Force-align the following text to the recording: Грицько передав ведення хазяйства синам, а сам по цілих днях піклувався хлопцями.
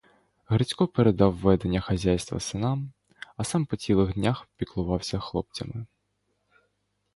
Грицько 0.49 0.87
передав 0.87 1.35
ведення 1.37 1.81
хазяйства 1.81 2.39
синам, 2.39 2.91
а 3.37 3.43
сам 3.43 3.65
по 3.65 3.75
цілих 3.75 4.13
днях 4.13 4.47
піклувався 4.55 5.19
хлопцями. 5.19 5.85